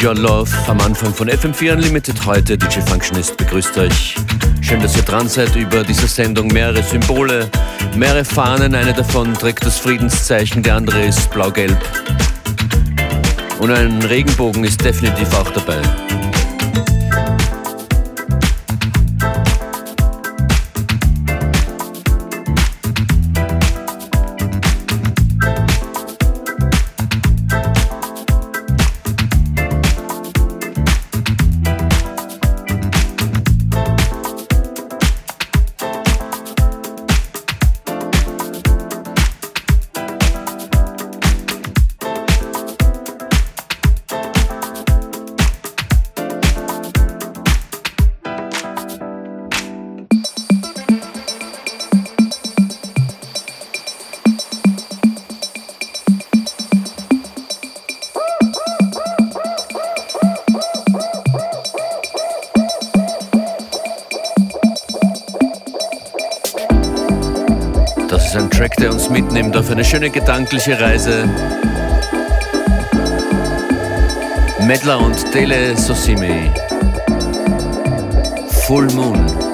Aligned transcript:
Found 0.00 0.18
Your 0.18 0.24
Love 0.24 0.50
am 0.66 0.80
Anfang 0.80 1.12
von 1.12 1.28
FM4 1.28 1.72
Unlimited 1.72 2.24
heute. 2.24 2.56
DJ 2.56 2.80
Functionist 2.80 3.36
begrüßt 3.36 3.76
euch. 3.78 4.14
Schön, 4.62 4.80
dass 4.80 4.96
ihr 4.96 5.02
dran 5.02 5.28
seid 5.28 5.54
über 5.56 5.82
diese 5.82 6.06
Sendung. 6.06 6.48
Mehrere 6.48 6.82
Symbole, 6.82 7.50
mehrere 7.96 8.24
Fahnen. 8.24 8.74
Eine 8.74 8.94
davon 8.94 9.34
trägt 9.34 9.64
das 9.64 9.78
Friedenszeichen, 9.78 10.62
die 10.62 10.70
andere 10.70 11.04
ist 11.04 11.30
blau-gelb. 11.30 11.76
Und 13.58 13.72
ein 13.72 14.00
Regenbogen 14.02 14.64
ist 14.64 14.82
definitiv 14.82 15.34
auch 15.34 15.50
dabei. 15.50 15.80
Schöne 69.90 70.10
gedankliche 70.10 70.80
Reise. 70.80 71.28
Medler 74.60 75.00
und 75.00 75.32
Tele 75.32 75.76
Sosimi. 75.76 76.52
Full 78.66 78.86
Moon. 78.92 79.49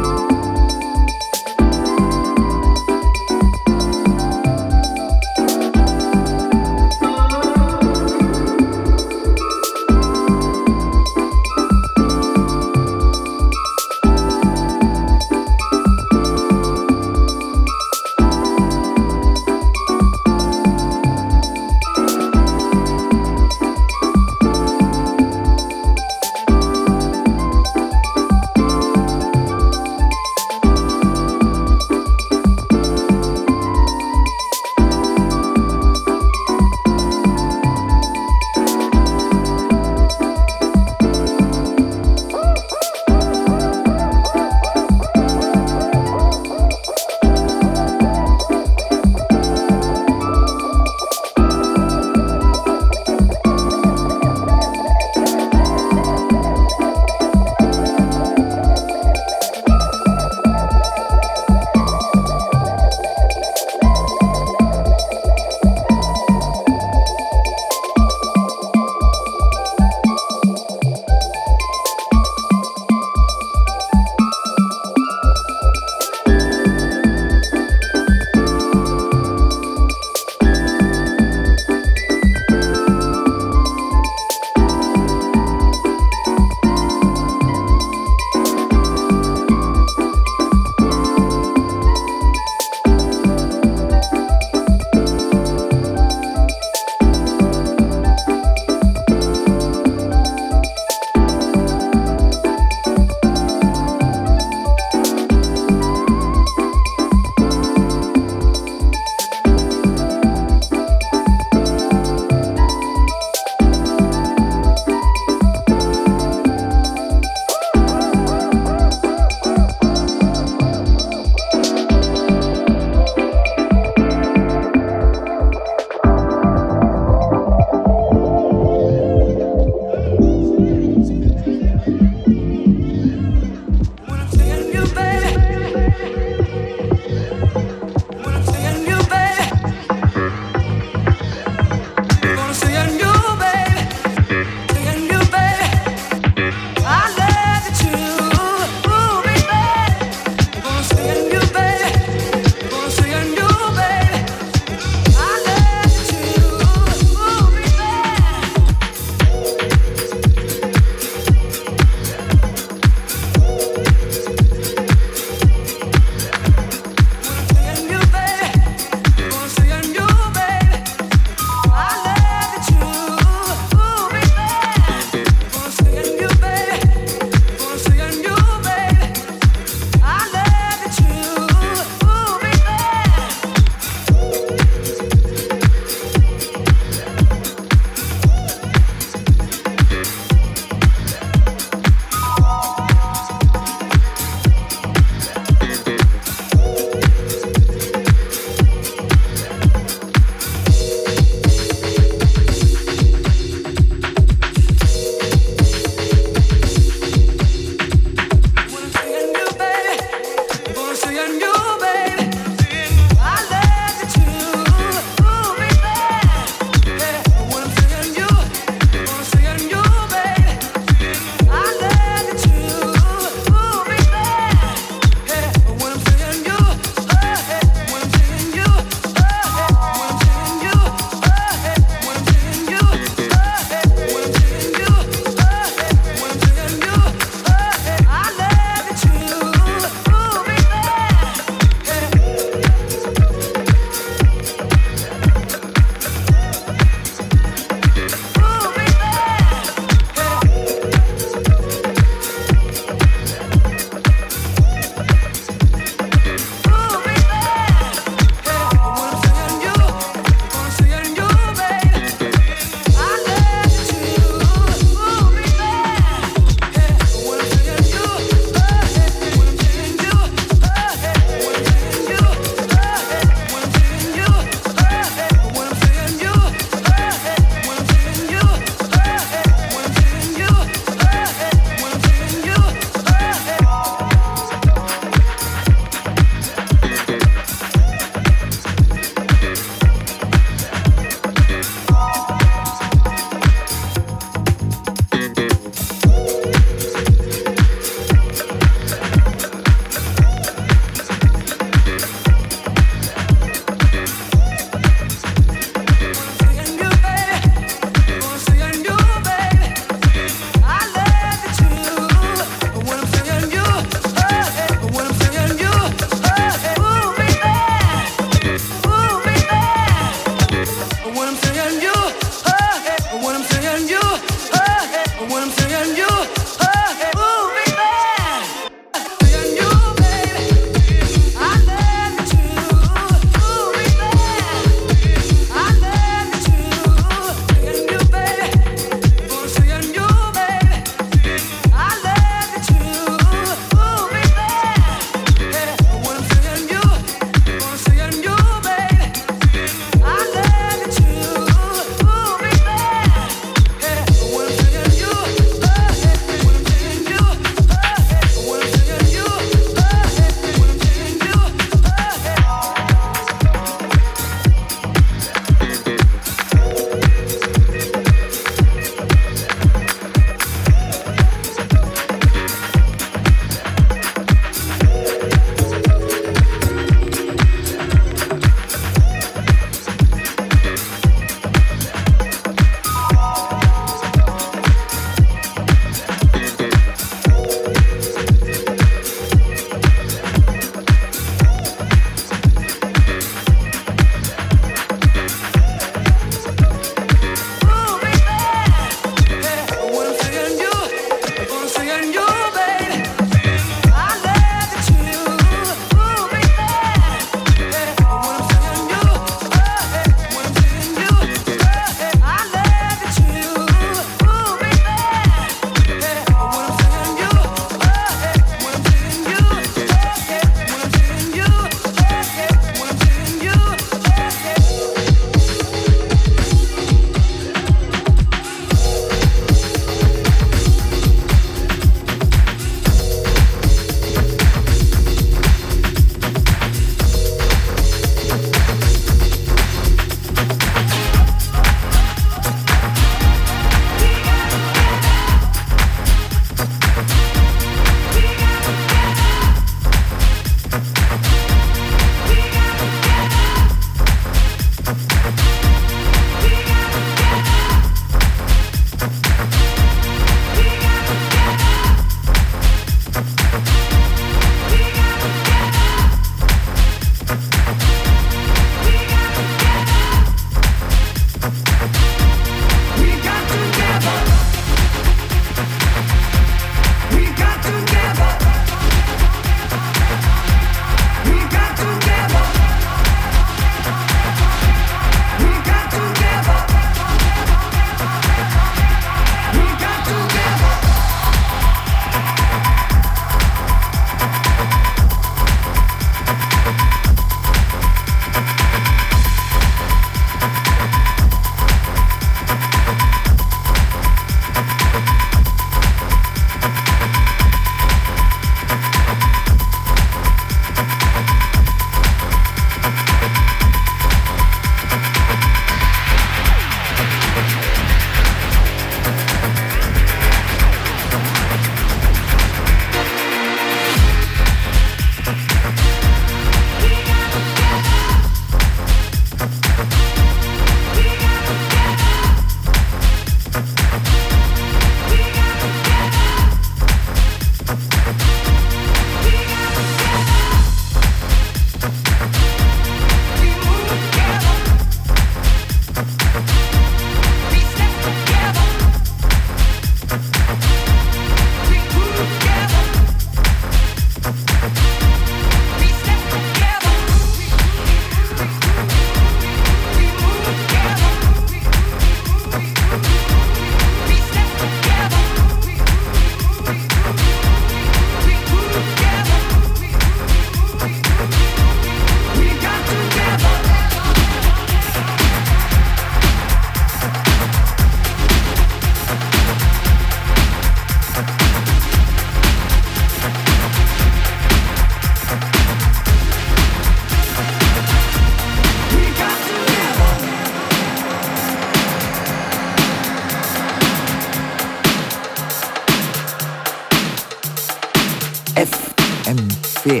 você. 599.86 600.00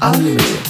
Aleluia. 0.00 0.69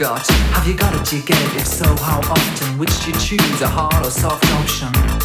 got? 0.00 0.26
Have 0.26 0.66
you 0.66 0.72
got 0.72 0.94
it? 0.94 1.12
You 1.12 1.20
get 1.20 1.36
it? 1.36 1.56
If 1.60 1.66
so, 1.66 1.84
how 1.96 2.20
often? 2.20 2.78
Which 2.78 3.04
do 3.04 3.10
you 3.10 3.18
choose, 3.18 3.60
a 3.60 3.68
hard 3.68 4.06
or 4.06 4.10
soft 4.10 4.46
option? 4.52 5.19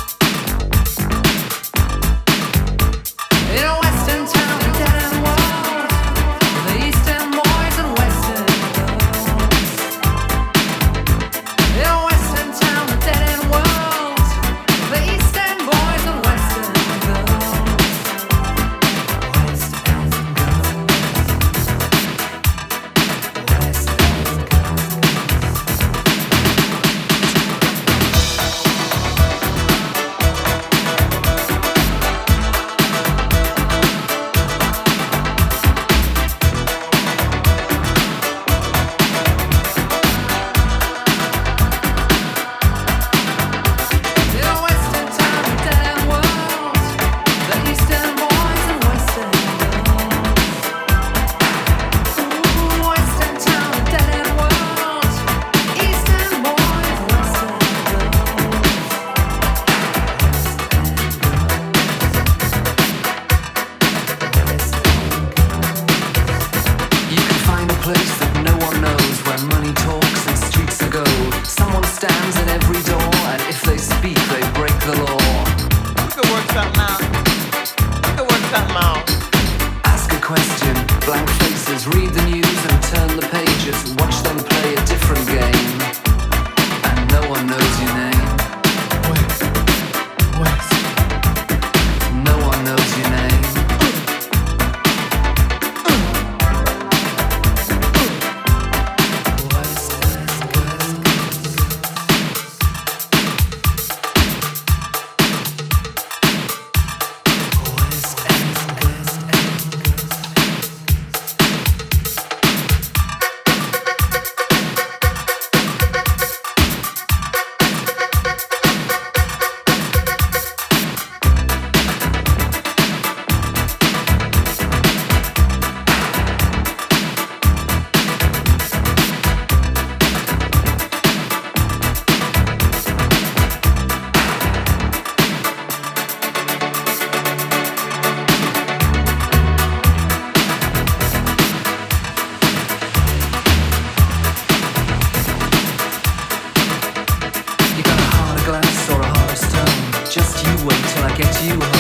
you 151.45 151.74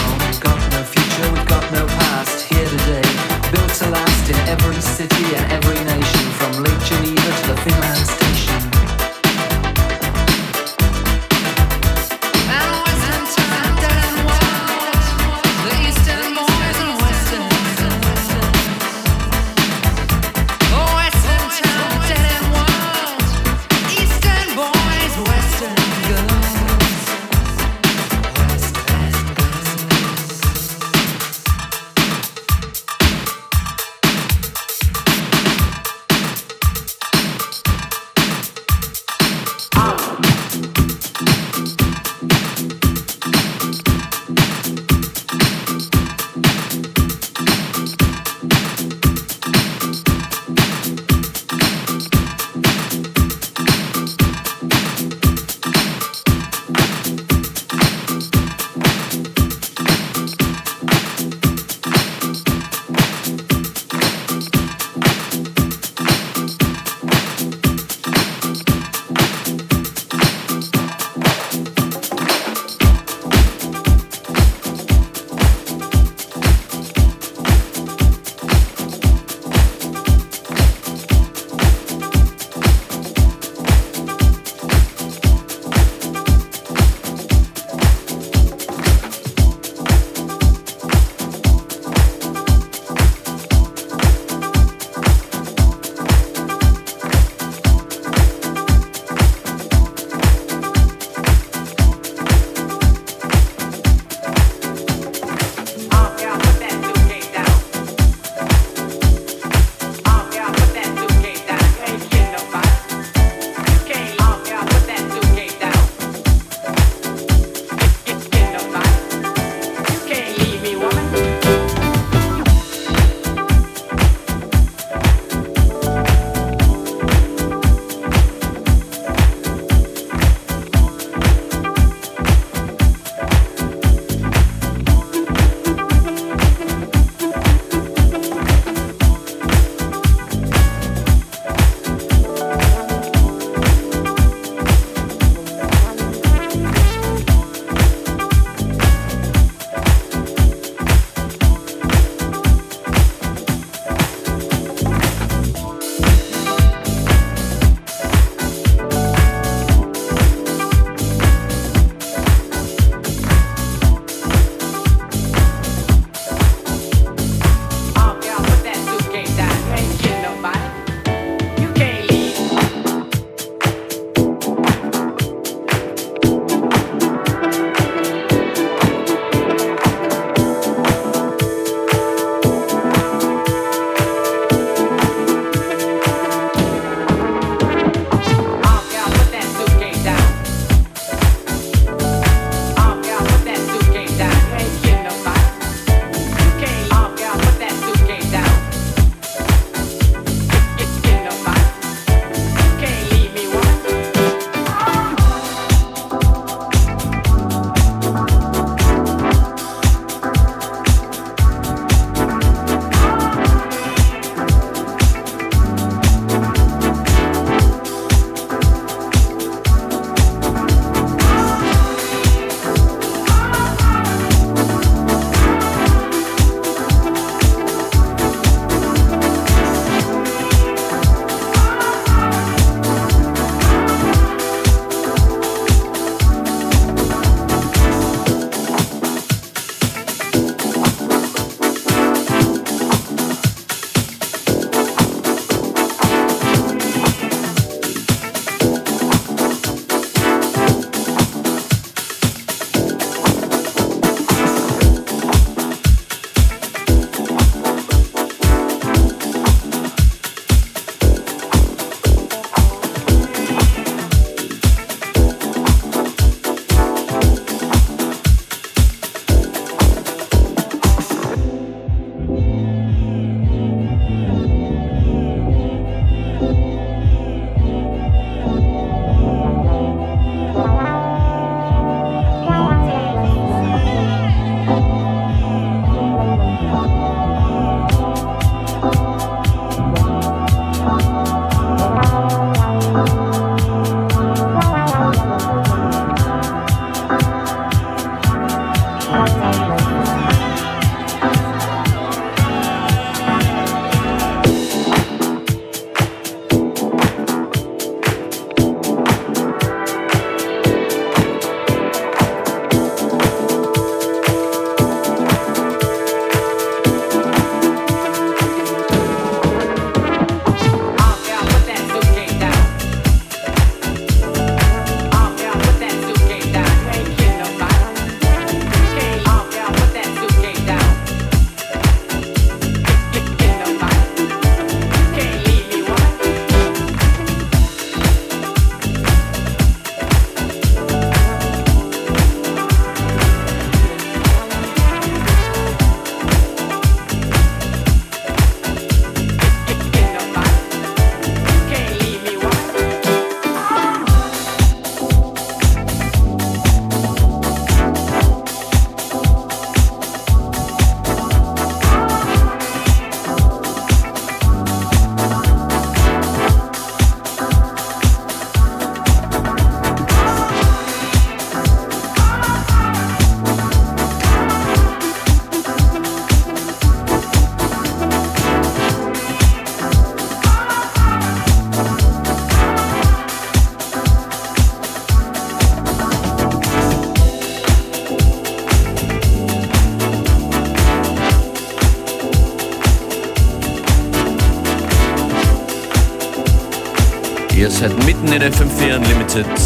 FM4 399.35 399.43
Unlimited. 399.43 399.59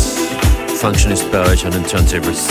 Function 0.77 1.12
ist 1.12 1.32
bei 1.32 1.45
euch 1.45 1.65
an 1.65 1.71
den 1.71 1.86
Turntables. 1.86 2.47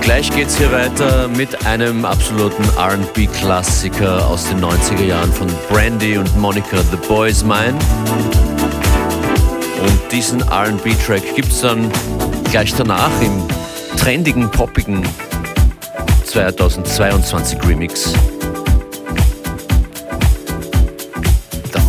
Gleich 0.00 0.30
geht's 0.30 0.58
hier 0.58 0.70
weiter 0.72 1.28
mit 1.28 1.64
einem 1.66 2.04
absoluten 2.04 2.64
RB-Klassiker 2.76 4.26
aus 4.26 4.48
den 4.48 4.60
90er 4.60 5.04
Jahren 5.04 5.32
von 5.32 5.46
Brandy 5.70 6.18
und 6.18 6.36
Monica 6.36 6.78
The 6.90 6.96
Boys 7.08 7.44
Mine. 7.44 7.78
Und 9.82 10.12
diesen 10.12 10.42
RB-Track 10.42 11.36
gibt's 11.36 11.60
dann 11.60 11.90
gleich 12.50 12.74
danach 12.74 13.10
im 13.22 13.46
trendigen, 13.96 14.50
poppigen 14.50 15.06
2022 16.24 17.58
Remix. 17.66 18.12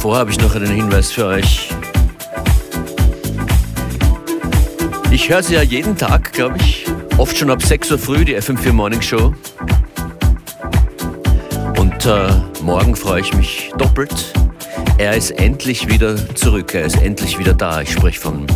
Davor 0.02 0.18
habe 0.18 0.32
ich 0.32 0.40
noch 0.40 0.56
einen 0.56 0.66
Hinweis 0.66 1.12
für 1.12 1.28
euch. 1.28 1.70
Ich 5.12 5.30
höre 5.30 5.44
sie 5.44 5.54
ja 5.54 5.62
jeden 5.62 5.96
Tag, 5.96 6.34
glaube 6.34 6.58
ich. 6.58 6.88
Oft 7.20 7.38
schon 7.38 7.52
ab 7.52 7.62
6 7.62 7.92
Uhr 7.92 8.00
früh, 8.00 8.26
die 8.26 8.36
FM4 8.36 8.74
Morning 8.74 9.00
Show. 9.00 9.32
Und 11.78 12.06
äh, 12.08 12.32
morgen 12.64 12.96
freue 12.96 13.22
ich 13.22 13.32
mich 13.36 13.72
doppelt. 13.78 14.34
Er 14.98 15.14
ist 15.14 15.30
endlich 15.40 15.88
wieder 15.88 16.16
zurück, 16.34 16.74
er 16.74 16.86
ist 16.86 17.00
endlich 17.00 17.38
wieder 17.38 17.54
da. 17.54 17.82
Ich 17.82 17.92
spreche 17.92 18.20
vom, 18.20 18.48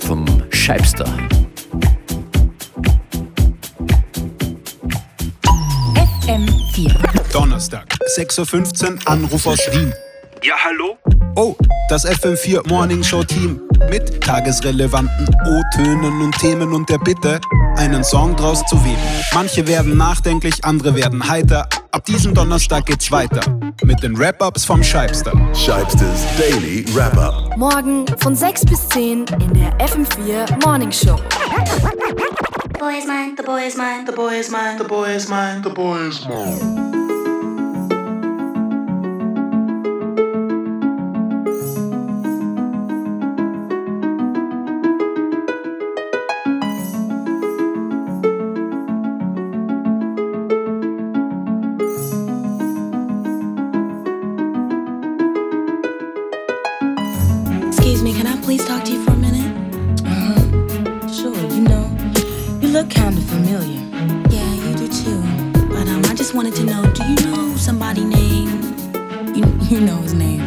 vom 0.00 0.26
Scheibster. 0.50 1.06
FM4. 6.26 7.32
Donnerstag, 7.32 7.86
6.15 8.18 8.92
Uhr, 8.92 8.98
Anruf 9.06 9.46
aus 9.46 9.60
Wien. 9.72 9.94
Ja, 10.46 10.54
hallo? 10.62 10.96
Oh, 11.34 11.56
das 11.88 12.06
FM4 12.06 12.68
Morning 12.68 13.02
Show 13.02 13.24
Team 13.24 13.60
mit 13.90 14.20
tagesrelevanten 14.20 15.26
O-Tönen 15.44 16.22
und 16.22 16.38
Themen 16.38 16.72
und 16.72 16.88
der 16.88 16.98
Bitte, 16.98 17.40
einen 17.74 18.04
Song 18.04 18.36
draus 18.36 18.64
zu 18.66 18.76
wählen. 18.84 18.96
Manche 19.34 19.66
werden 19.66 19.96
nachdenklich, 19.96 20.64
andere 20.64 20.94
werden 20.94 21.28
heiter. 21.28 21.68
Ab 21.90 22.04
diesem 22.04 22.32
Donnerstag 22.32 22.86
geht's 22.86 23.10
weiter 23.10 23.40
mit 23.82 24.00
den 24.04 24.16
Wrap-Ups 24.16 24.64
vom 24.64 24.84
Scheibster. 24.84 25.32
Scheibsters 25.52 26.24
Daily 26.38 26.84
Wrap-Up. 26.94 27.56
Morgen 27.56 28.04
von 28.18 28.36
6 28.36 28.66
bis 28.66 28.88
10 28.90 29.24
in 29.40 29.52
der 29.52 29.76
FM4 29.78 30.64
Morning 30.64 30.92
Show. 30.92 31.16
The 31.16 32.78
boy 32.78 32.98
is 32.98 33.04
mine, 33.04 33.34
the 33.36 33.42
boy 33.42 33.66
is 33.66 33.76
mine, 33.76 34.06
the 34.06 34.12
boy 34.12 34.38
is 34.38 34.48
mine, 34.48 34.78
the 34.78 34.84
boy 34.84 35.08
is 35.08 35.28
mine, 35.28 35.62
the 35.64 35.70
boy 35.70 36.06
is 36.06 36.24
mine. 36.24 36.85
familiar. 63.26 63.80
Yeah, 64.30 64.52
you 64.54 64.74
do 64.74 64.88
too. 64.88 65.20
But 65.68 65.88
um, 65.88 66.04
I 66.04 66.14
just 66.14 66.34
wanted 66.34 66.54
to 66.56 66.64
know, 66.64 66.82
do 66.92 67.04
you 67.04 67.16
know 67.30 67.56
somebody 67.56 68.04
named? 68.04 68.64
You, 69.36 69.44
you 69.68 69.80
know 69.80 69.96
his 69.96 70.14
name. 70.14 70.42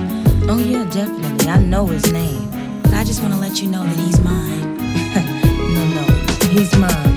Oh 0.50 0.58
yeah, 0.58 0.86
definitely. 0.90 1.48
I 1.48 1.60
know 1.60 1.86
his 1.86 2.12
name. 2.12 2.50
But 2.84 2.94
I 2.94 3.04
just 3.04 3.22
want 3.22 3.34
to 3.34 3.40
let 3.40 3.62
you 3.62 3.70
know 3.70 3.84
that 3.84 3.98
he's 3.98 4.20
mine. 4.22 4.78
no, 5.74 5.88
no, 5.96 6.04
he's 6.50 6.76
mine. 6.78 7.09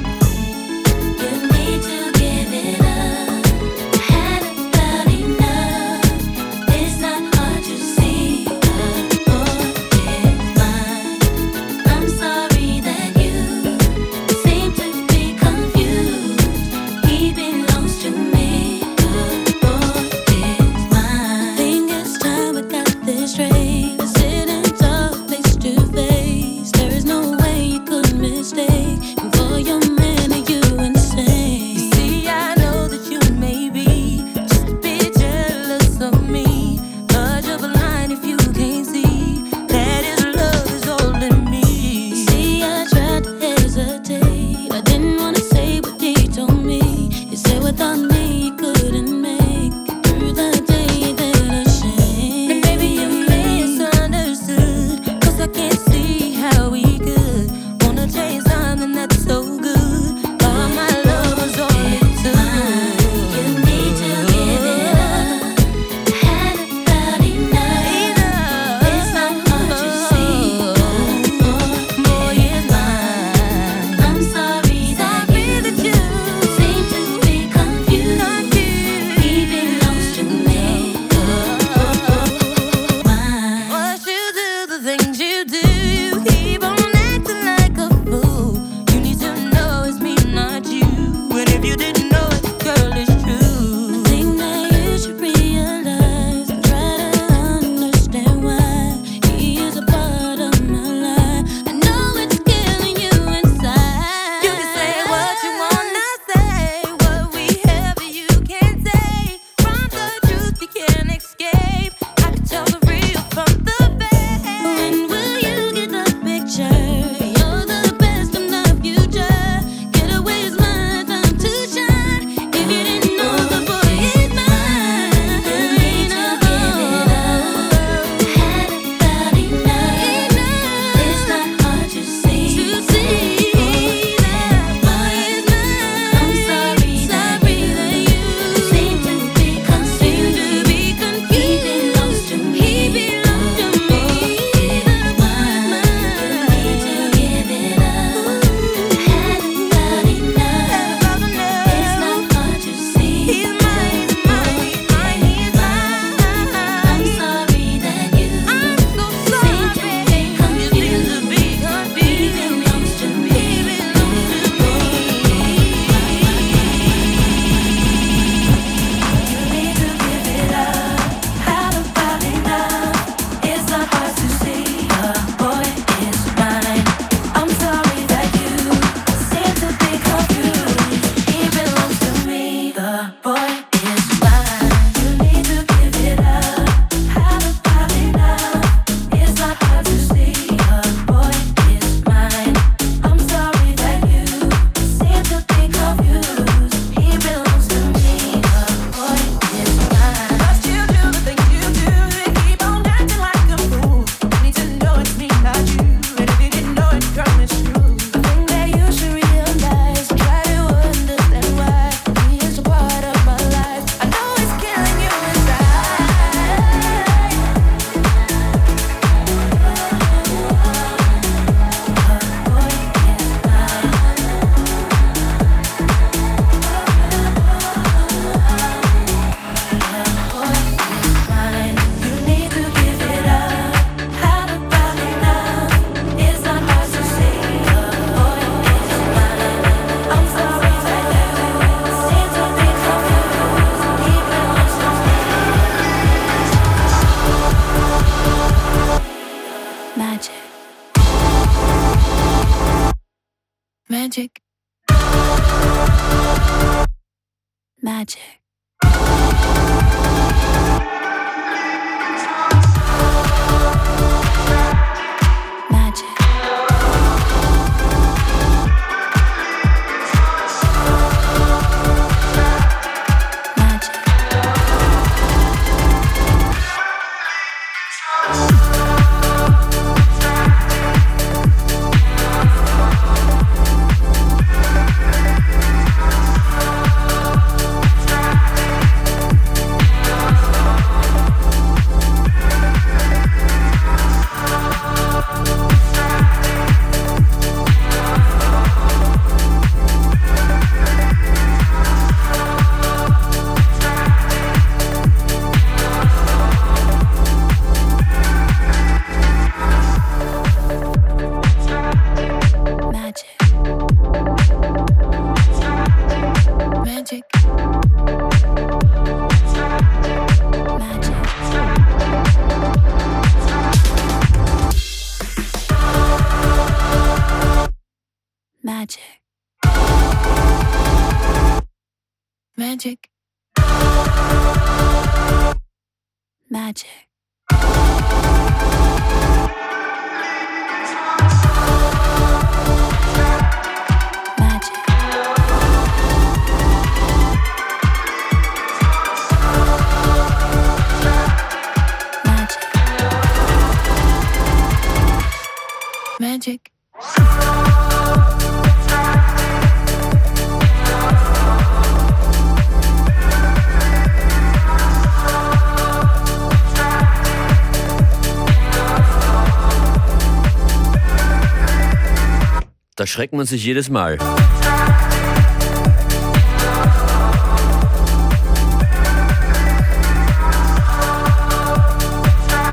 Da 373.03 373.07
schreckt 373.09 373.35
man 373.35 373.44
sich 373.44 373.65
jedes 373.65 373.90
Mal. 373.90 374.17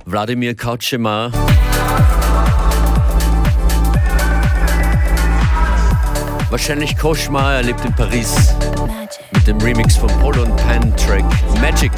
Wladimir 0.06 0.56
Kautschemar. 0.56 1.32
Wahrscheinlich 6.52 6.96
Koschmar, 6.96 7.56
er 7.56 7.64
lebt 7.64 7.84
in 7.84 7.96
Paris. 7.96 8.54
Mit 9.32 9.48
dem 9.48 9.58
Remix 9.58 9.96
von 9.96 10.10
Polo 10.20 10.44
und 10.44 10.56
Pan 10.58 10.96
Track 10.96 11.26
Magic. 11.60 11.92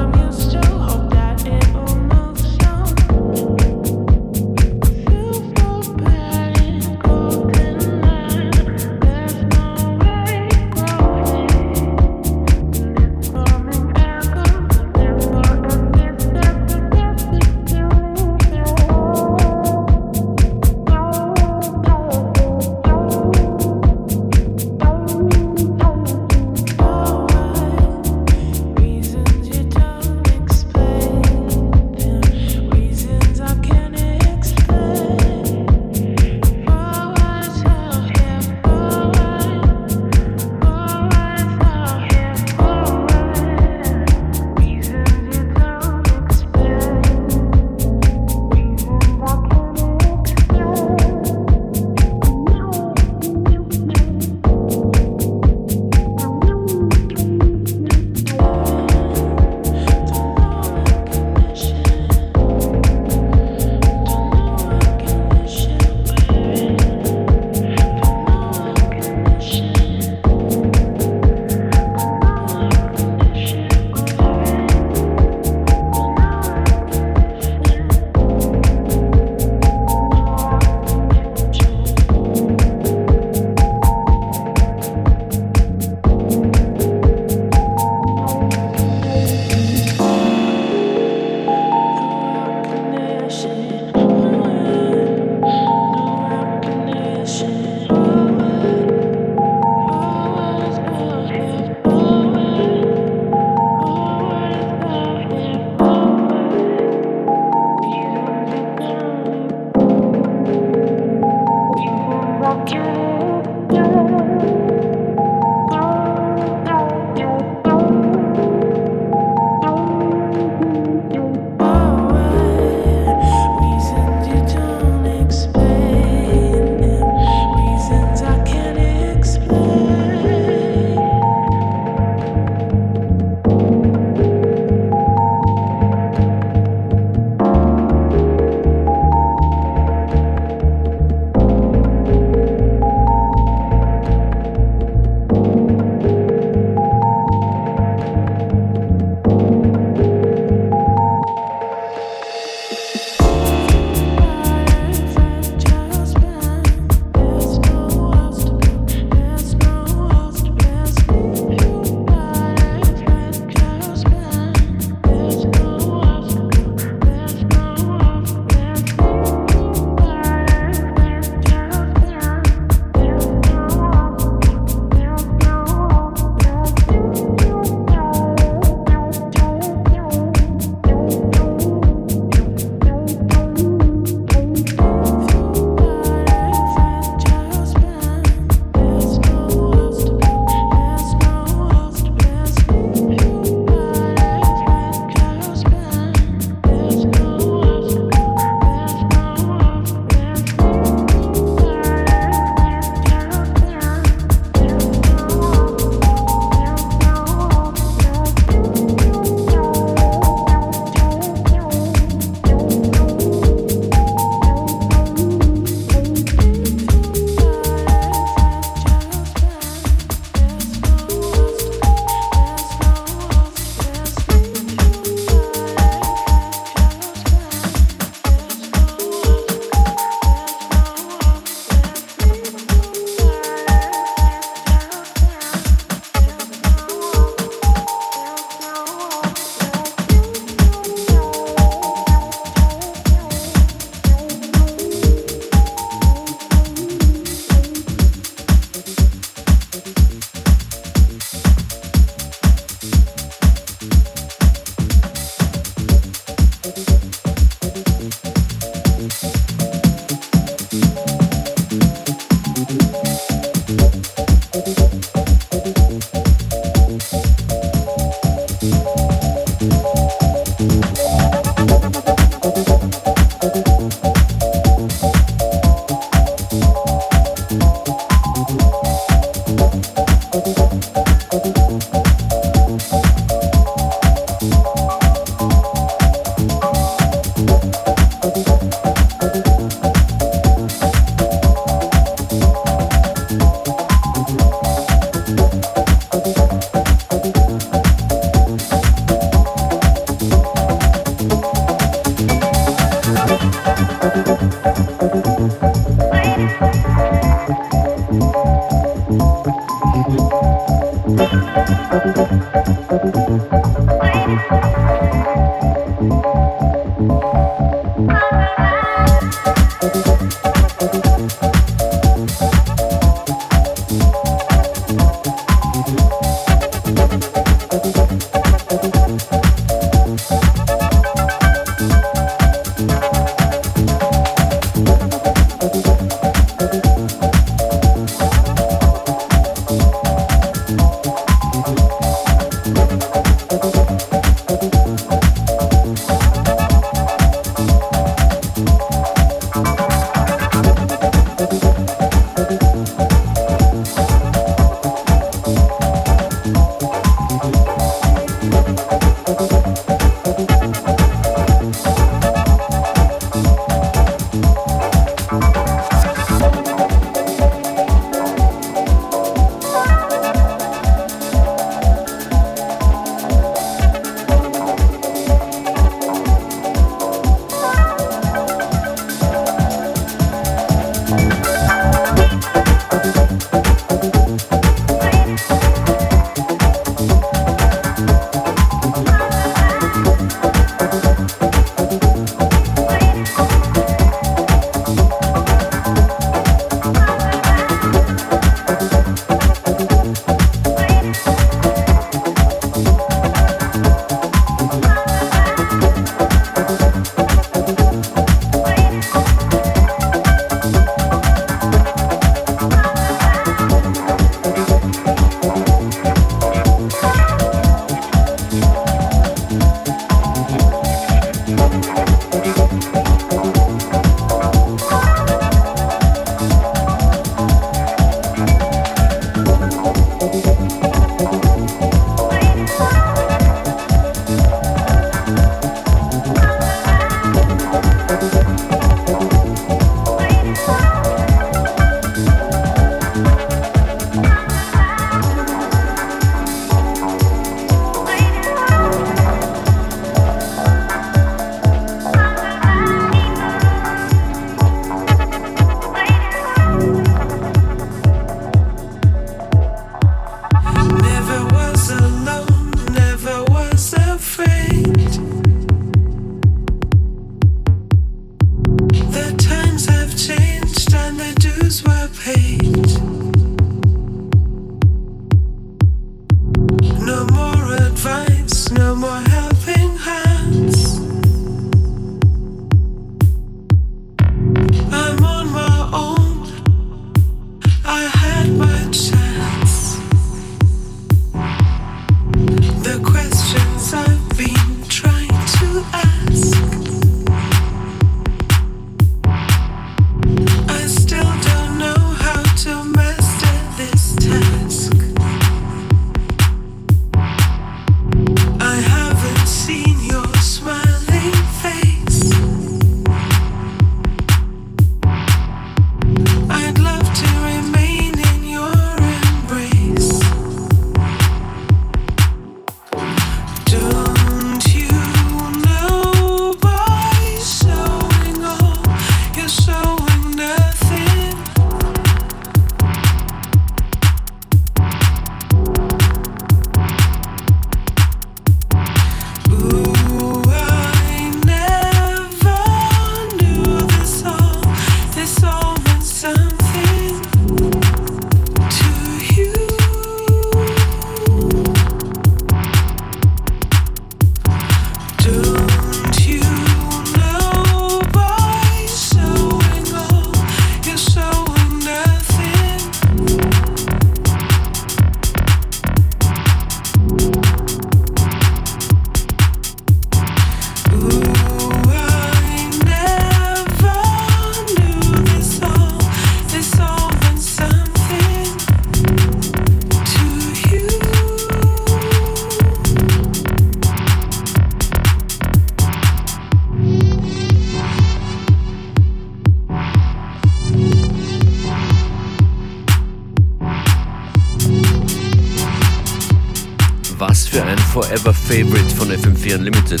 Favorite 598.32 598.94
von 598.96 599.10
FM4 599.10 599.56
Unlimited. 599.56 600.00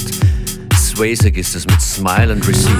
Swayzek 0.74 1.36
ist 1.36 1.54
es 1.54 1.66
mit 1.66 1.80
Smile 1.80 2.32
and 2.32 2.46
Receive. 2.46 2.76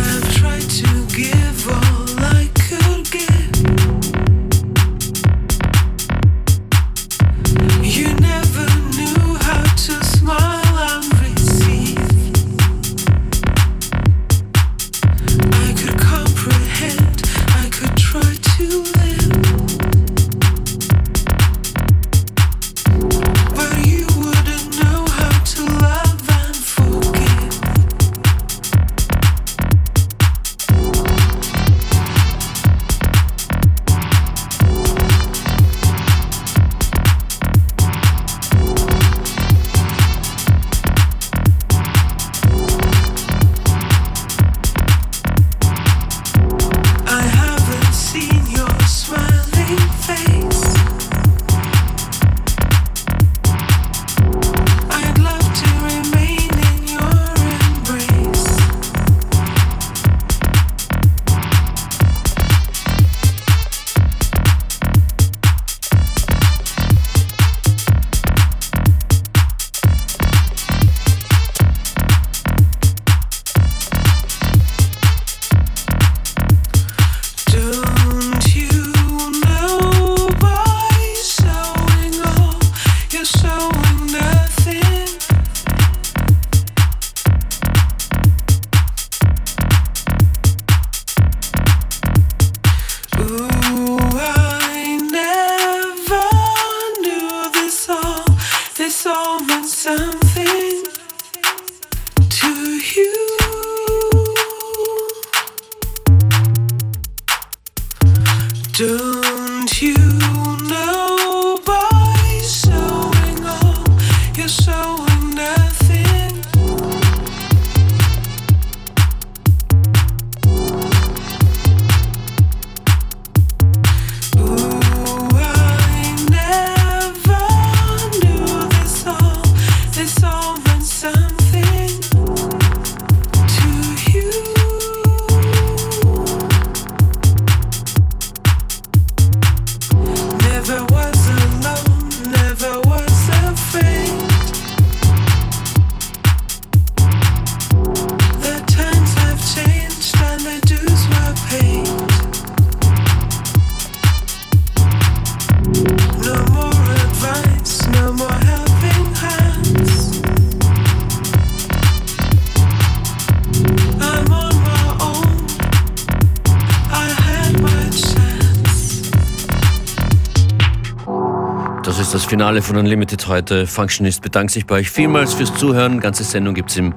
Finale 172.39 172.63
von 172.63 172.77
Unlimited 172.77 173.27
heute. 173.27 173.67
Functionist 173.67 174.23
bedankt 174.23 174.53
sich 174.53 174.65
bei 174.65 174.77
euch 174.77 174.91
vielmals 174.93 175.35
fürs 175.35 175.53
Zuhören. 175.57 175.99
Ganze 175.99 176.23
Sendung 176.23 176.55
gibt 176.55 176.71
es 176.71 176.77
im 176.77 176.95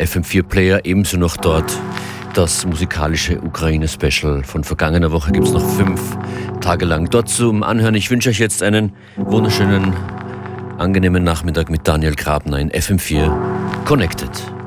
FM4 0.00 0.42
Player, 0.42 0.80
ebenso 0.82 1.16
noch 1.16 1.36
dort 1.36 1.78
das 2.34 2.66
musikalische 2.66 3.40
Ukraine-Special 3.40 4.42
von 4.42 4.64
vergangener 4.64 5.12
Woche 5.12 5.30
gibt 5.30 5.46
es 5.46 5.52
noch 5.52 5.64
fünf 5.64 6.00
Tage 6.60 6.86
lang 6.86 7.08
dort 7.08 7.28
zum 7.28 7.62
Anhören. 7.62 7.94
Ich 7.94 8.10
wünsche 8.10 8.30
euch 8.30 8.40
jetzt 8.40 8.64
einen 8.64 8.92
wunderschönen, 9.14 9.94
angenehmen 10.78 11.22
Nachmittag 11.22 11.70
mit 11.70 11.86
Daniel 11.86 12.16
Grabner 12.16 12.58
in 12.58 12.72
FM4 12.72 13.32
Connected. 13.84 14.59